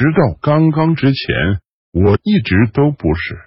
[0.00, 1.60] 直到刚刚之前，
[1.92, 3.38] 我一直都不是。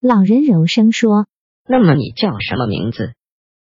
[0.00, 1.28] 老人柔声说。
[1.68, 3.14] 那么你叫什么名字？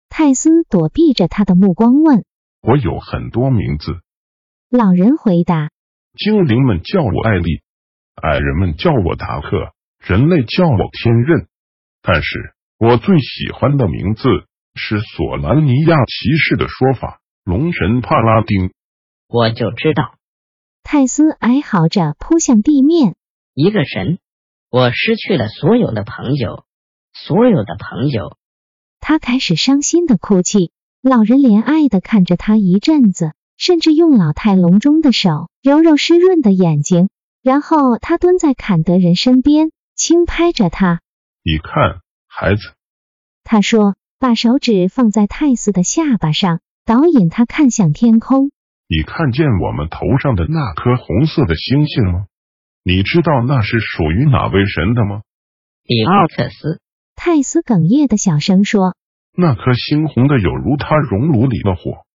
[0.09, 2.25] 泰斯躲避着他的目光问。
[2.63, 3.93] 我有很多名字。
[4.71, 5.69] 老人回答。
[6.16, 7.61] 精灵们叫我艾丽，
[8.15, 11.47] 矮人们叫我达克，人类叫我天刃。
[12.01, 14.23] 但是我最喜欢的名字
[14.77, 18.73] 是索兰尼亚骑士的说法——龙神帕拉丁。
[19.29, 20.15] 我就知道。
[20.91, 23.15] 泰斯哀嚎着扑向地面。
[23.53, 24.21] 一个神，
[24.71, 26.65] 我失去了所有的朋友，
[27.13, 28.39] 所有的朋友。
[28.99, 30.73] 他开始伤心的哭泣。
[31.03, 37.11] 老人怜爱的看着他一阵子，甚至用老态龙钟的手揉揉湿润的眼睛。
[37.43, 41.03] 然后他蹲在坎德人身边，轻拍着他。
[41.45, 42.63] 你看，孩子，
[43.45, 48.51] 他说，把手指放在泰斯的下巴上，导引他看向天空。
[48.89, 52.25] 你看见我们头上的那颗红色的星星吗？
[52.83, 55.21] 你知道那是属于哪位神的吗？
[55.85, 56.81] 里奥克斯。
[57.15, 58.95] 泰斯哽咽的小声说
[59.37, 62.07] ：“那颗星红的有如他熔炉里的火。”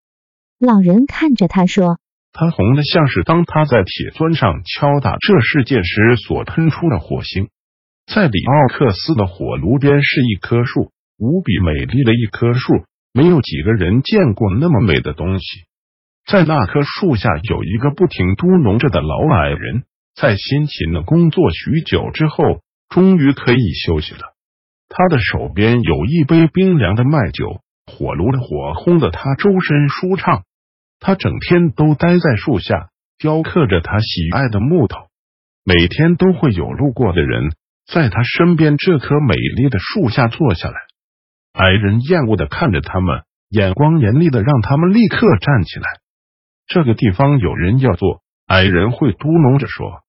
[0.58, 1.98] 老人看着他说
[2.32, 7.50] ：“它红的像是当他在铁砖上敲打这世界时所喷出的火星。
[8.06, 15.44] 在里奥克斯的火炉边是一棵树，无比美丽的一棵树，没有几个人见过那么美的东西。”
[16.26, 24.20] 在那棵树下有一个不停嘟哝着的老矮人，在辛勤的工作许久之后，终于可以休息了。
[24.88, 30.44] 他的手边有一杯冰凉的麦酒，火炉的火烘得他周身舒畅。
[30.98, 34.96] 他整天都待在树下，雕刻着他喜爱的木头。
[35.64, 37.50] 每天都会有路过的人
[37.86, 40.74] 在他身边这棵美丽的树下坐下来。
[41.52, 45.84] 矮人厌恶的看着他们，眼光严厉的让他们立刻站起来。
[46.66, 50.02] 这个地方有人要做，矮人会嘟哝着说。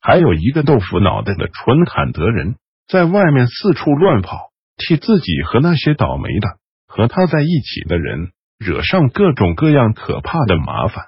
[0.00, 2.56] 还有一个豆腐脑袋的纯坎德人
[2.88, 6.58] 在外面四处乱跑，替自己和那些倒霉的
[6.88, 11.06] 和他在一起的人惹上各种各样可怕的麻烦。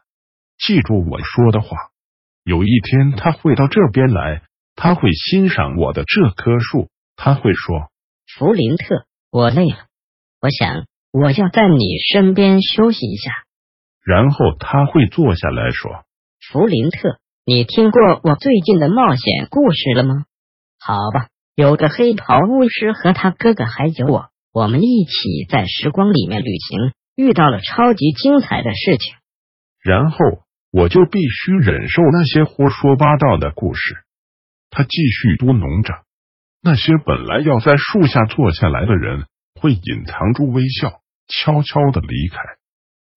[0.59, 1.77] 记住我说的话，
[2.45, 4.43] 有一天他会到这边来，
[4.77, 7.91] 他会欣赏我的这棵树，他会说
[8.39, 9.77] ：“弗林特，我累了，
[10.41, 13.33] 我想我要在你身边休息一下。”
[14.05, 16.05] 然后他会坐下来说
[16.53, 20.27] ：“弗林特，你听过我最近的冒险故事了吗？
[20.79, 29.15] 好吧，有个黑袍巫师和他哥哥还有我，我们一起在时光里面旅行，遇到了超级精彩的事情。
[29.81, 30.19] 然后
[30.71, 33.97] 我就必须忍受那些胡说八道的故事。”
[34.69, 35.95] 他继续嘟哝着
[36.61, 39.25] ：“那些本来要在树下坐下来的人，
[39.59, 42.37] 会隐藏住微笑，悄悄的离开。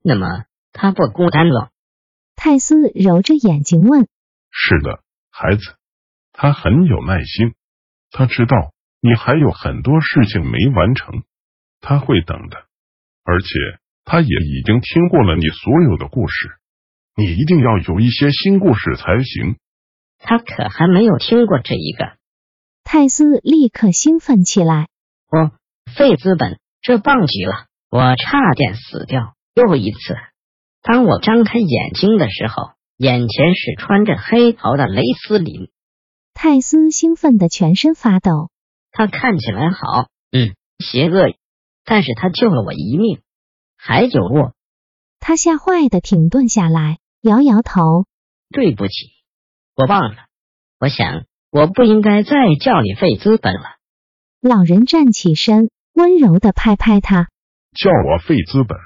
[0.01, 0.25] 那么。”
[0.71, 1.69] 他不孤单了。
[2.35, 4.07] 泰斯揉着眼睛问
[4.51, 5.01] ：“是的，
[5.31, 5.75] 孩子，
[6.31, 7.55] 他很有耐心。
[8.11, 11.23] 他知道你还有很多事情没完成，
[11.81, 12.57] 他会等的。
[13.23, 13.47] 而且
[14.05, 16.49] 他也已经听过了你所有的故事。
[17.15, 19.57] 你一定要有一些新故事才行。”
[20.19, 22.17] 他可还没有听过这一个。
[22.83, 24.87] 泰斯立刻兴奋起来
[25.29, 25.51] ：“哦，
[25.95, 27.65] 费资本，这棒极了！
[27.89, 30.15] 我差点死掉，又一次。”
[30.87, 35.69] 当我张开眼睛的时候，眼前是穿着黑袍的雷斯林。
[36.33, 38.51] 泰斯兴奋的全身发抖。
[38.91, 41.33] 他看起来好，嗯，邪恶，
[41.83, 43.19] 但是他救了我一命。
[43.75, 44.53] 还有我。
[45.19, 48.05] 他吓坏的停顿下来，摇摇头。
[48.49, 48.93] 对不起，
[49.75, 50.15] 我忘了。
[50.79, 52.31] 我想我不应该再
[52.63, 53.75] 叫你费资本了。
[54.39, 57.27] 老人站起身，温柔的拍拍他，
[57.75, 58.77] 叫我费资本。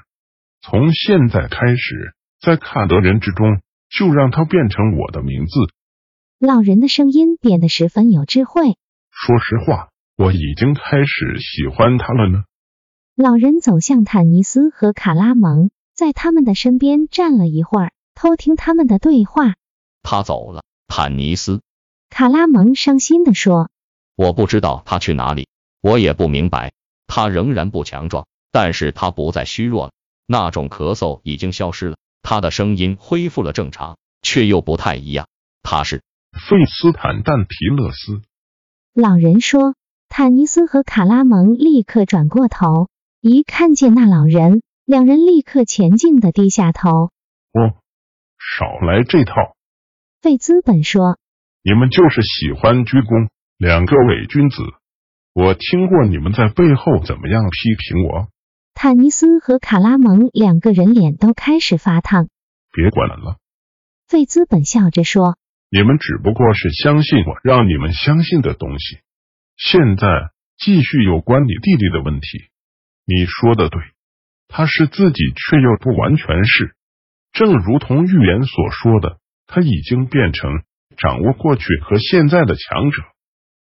[0.62, 3.60] 从现在开始，在卡德人之中，
[3.90, 5.52] 就让他变成我的名字。
[6.38, 8.76] 老人的声音变得十分有智慧。
[9.10, 12.44] 说实话，我已经开始喜欢他了呢。
[13.16, 19.54] 老人走向坦尼斯和卡拉蒙，在他们的身边站了一会儿，偷听他们的对话。
[20.04, 21.60] 他走了，坦尼斯。
[22.08, 23.68] 卡拉蒙伤心的说
[24.14, 25.48] ：“我不知道他去哪里，
[25.80, 26.72] 我也不明白。
[27.08, 29.92] 他仍然不强壮，但是他不再虚弱了。”
[30.32, 33.98] 那种咳嗽已经消失了，他的声音恢复了正常。
[34.24, 35.26] 却又不太一样。
[35.64, 35.96] 他是
[36.48, 38.22] 费斯坦但皮勒斯。
[38.94, 39.74] 老人说。
[40.14, 42.90] 坦尼斯和卡拉蒙立刻转过头，
[43.22, 47.08] 一看见那老人，两人立刻前进的低下头。
[47.54, 47.60] 我
[48.36, 49.32] 少来这套。
[50.20, 51.16] 费兹本说
[51.64, 54.56] ：“你们就是喜欢鞠躬，两个伪君子。
[55.32, 58.28] 我听过你们在背后怎么样批评我。”
[58.74, 62.28] 坦尼斯和卡拉蒙两个人脸都开始发烫。
[62.72, 63.38] 别管了。
[64.08, 65.36] 费兹本笑着说
[65.70, 68.98] ：“你们只不过是相信我让你们相信的东西。”
[69.56, 70.06] 现在
[70.58, 72.26] 继续有关你弟弟的问题。
[73.04, 73.80] 你说的对，
[74.48, 76.74] 他是自己，却又不完全是。
[77.32, 80.62] 正如同预言所说的，他已经变成
[80.96, 83.02] 掌握过去和现在的强者。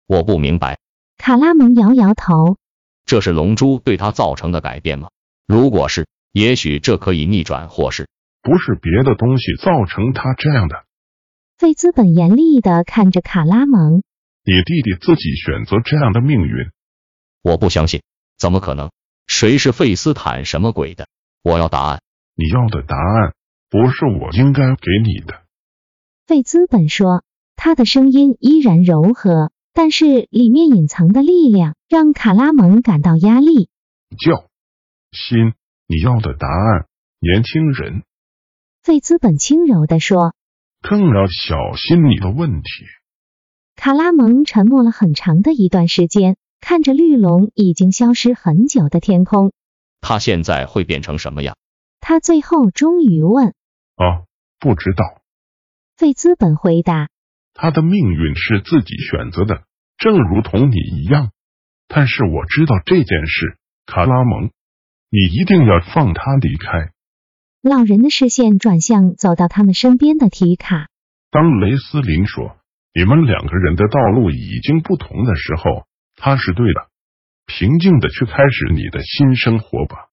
[0.06, 0.78] 我不明白。
[1.18, 2.56] 卡拉蒙摇摇头。
[3.04, 5.08] 这是龙珠对他造成的改变吗？
[5.46, 8.08] 如果是，也许这可以逆转，或是
[8.42, 10.84] 不是别的东西造成他这样的。
[11.58, 14.02] 费兹本严厉的看着卡拉蒙。
[14.46, 16.70] 你弟弟自己选择这样的命运，
[17.42, 18.02] 我不相信，
[18.36, 18.90] 怎么可能？
[19.26, 21.06] 谁是费斯坦什么鬼的？
[21.42, 22.02] 我要答案。
[22.34, 23.32] 你要的答案
[23.70, 25.42] 不是我应该给你的。
[26.26, 27.22] 费兹本说，
[27.54, 33.68] 他的声音依然柔和，但是里面隐藏的力量让卡拉蒙感到压力。
[34.16, 34.48] 叫
[35.10, 35.52] 心，
[35.88, 36.86] 你要的答案，
[37.18, 38.04] 年轻人。
[38.82, 40.32] 费兹本轻柔地说，
[40.80, 42.68] 更要小心你的问题。
[43.74, 49.52] 卡拉蒙沉默了很长的一段时间，看着绿龙已经消失很久的天空。
[50.00, 51.56] 他现在会变成什么样？
[51.98, 53.54] 他最后终于问
[53.96, 54.26] ：“哦，
[54.60, 55.22] 不知道。”
[55.96, 57.08] 费兹本回答
[57.54, 59.62] ：“他的命运是自己选择的，
[59.96, 61.30] 正如同你一样。
[61.88, 63.56] 但是我知道这件事，
[63.86, 64.50] 卡拉蒙，
[65.08, 66.90] 你一定要放他离开。”
[67.62, 70.88] 老人的视线转向走到他们身边的提卡。
[71.30, 72.56] 当雷斯林说。
[72.96, 76.86] 你们两个人的道路已经不同的时候，他是对的。
[77.44, 80.10] 平静的去开始你的新生活吧。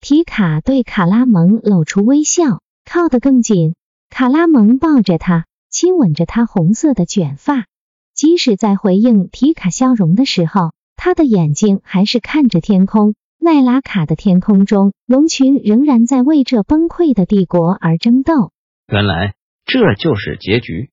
[0.00, 3.76] 提卡对卡拉蒙露出微笑，靠得更紧。
[4.10, 7.66] 卡拉蒙抱着他，亲吻着他红色的卷发。
[8.14, 13.14] 即使在回应提卡笑容的时候，他的眼睛还是看着天空。
[13.40, 18.50] 奈拉卡的天空中，龙群仍然在为这崩溃的帝国而争斗。
[18.92, 19.34] 原来
[19.64, 20.90] 这就是结局。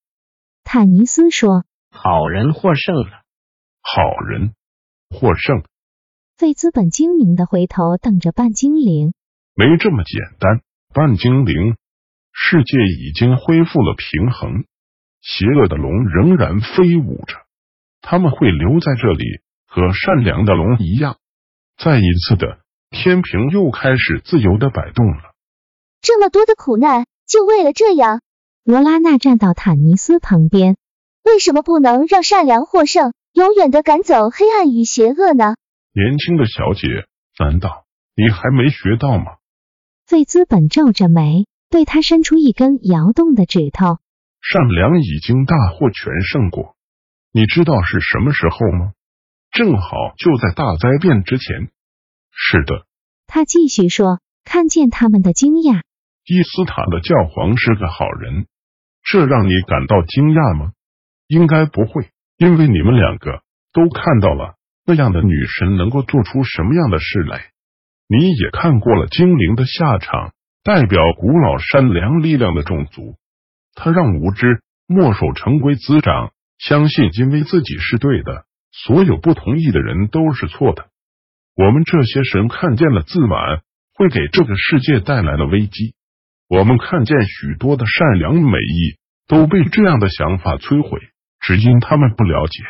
[0.63, 3.23] 坦尼斯说：“好人获胜了。”
[3.81, 4.53] 好人
[5.09, 5.63] 获胜。
[6.37, 9.13] 费兹本精明的回头瞪着半精灵
[9.55, 10.61] ：“没这么简单，
[10.93, 11.75] 半精灵。
[12.37, 14.65] 世界已经恢复了平衡，
[15.21, 17.37] 邪恶的龙仍然飞舞着，
[18.01, 19.23] 他们会留在这里，
[19.65, 21.17] 和善良的龙一样。
[21.77, 22.59] 再一次的，
[22.89, 25.33] 天平又开始自由的摆动了。
[26.01, 28.21] 这么多的苦难，就为了这样。”
[28.65, 30.75] 罗拉娜站到坦尼斯旁边，
[31.23, 35.55] 为什么不能让善良获胜，永远的赶走黑暗与邪恶呢？
[35.93, 37.07] 年轻的小姐，
[37.39, 37.85] 难道
[38.15, 39.37] 你还没学到吗？
[40.05, 41.45] 费兹本皱着眉，
[41.75, 43.99] 对他伸出一根摇动的指头。
[44.39, 46.77] 善良已经大获全胜过，
[47.33, 48.93] 你知道是什么时候吗？
[49.51, 51.67] 正好就在大灾变之前。
[52.31, 52.85] 是的，
[53.27, 55.81] 他继续说，看见他们的惊讶。
[56.23, 58.47] 伊斯塔的教皇是个好人。
[59.03, 60.71] 这让你感到惊讶吗？
[61.27, 63.41] 应该不会，因为你们两个
[63.73, 64.55] 都看到了
[64.85, 67.51] 那样的女神能够做出什么样的事来。
[68.07, 70.31] 你也看过了精灵的下场，
[70.65, 73.17] 代表古老善良力量的种族，
[73.75, 80.87] 他让无知墨守成规滋长，相信因为自己是对的，所有不同意的人都是错的。
[81.55, 83.61] 我们这些神看见了自满
[83.93, 85.93] 会给这个世界带来的危机。
[86.49, 90.99] 我们看见许多的善良美意都被这样的想法摧毁，
[91.41, 92.63] 只因他们不了解。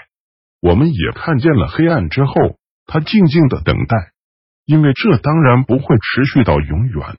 [0.60, 4.12] 我们也看见了黑暗之后，他静静的等待，
[4.66, 7.16] 因为这当然不会持续到永远。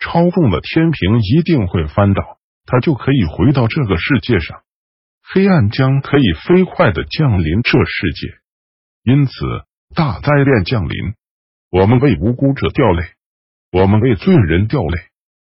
[0.00, 4.62] 超重的天平一定会翻倒，他就可以回到这个世界上，
[5.22, 8.40] 黑暗将可以飞快的降临这世界。
[9.04, 9.32] 因此，
[9.94, 11.14] 大灾变降临，
[11.70, 13.04] 我们为无辜者掉泪，
[13.70, 14.98] 我们为罪人掉泪。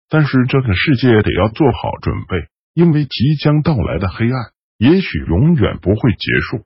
[0.10, 6.66] 但是这个世界得要做好准备，因为即将到来的黑暗也许永远不会结束。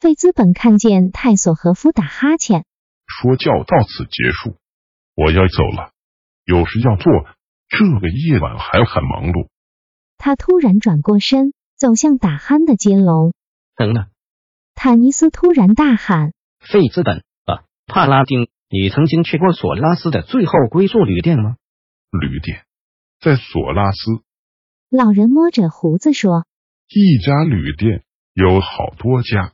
[0.00, 2.64] 费兹本看见泰索和夫打哈欠，
[3.06, 4.58] 说教到此结束，
[5.14, 5.92] 我要走了，
[6.44, 7.12] 有事要做。
[7.68, 9.48] 这个夜晚还很忙碌。
[10.16, 13.32] 他突然转过身，走向打鼾的金龙。
[13.74, 14.06] 等等！
[14.74, 21.56] 坦尼斯突然大喊：“费兹本啊，帕拉丁，你曾经去过索拉斯的最后归宿旅店吗？”
[22.12, 22.64] 旅店
[23.20, 24.22] 在索拉斯，
[24.90, 26.46] 老人摸着胡子说
[26.88, 29.52] ：“一家旅店有好多家，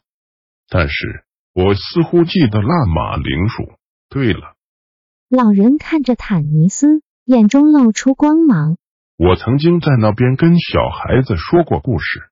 [0.69, 3.73] 但是我似乎记得拉马铃薯。
[4.11, 4.57] 对了。”
[5.33, 8.79] 老人看着坦尼斯，眼中露出光芒。
[9.17, 12.23] 我曾经在那边跟小孩子说过故事，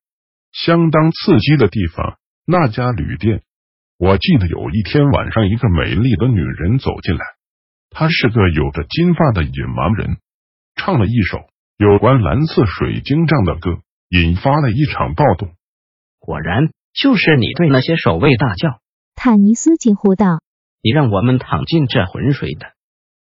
[0.51, 2.19] 相当刺激的地方。
[2.45, 3.43] 那家旅店，
[3.99, 7.25] 我记得有一天晚上，一个美丽的女人走进来，
[7.91, 10.17] 她是个有着金发的野蛮人，
[10.75, 11.39] 唱了一首
[11.77, 13.79] 有关蓝色水晶杖的歌，
[14.09, 15.51] 引发了一场暴动。
[16.19, 18.81] 果然，就是你对那些守卫大叫！
[19.15, 20.41] 坦尼斯惊呼道
[20.83, 22.73] ：“你让我们躺进这浑水的！”